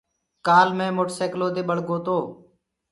[0.47, 2.17] ڪآل مي موٽر سيڪلو دي ٻݪ گو تو۔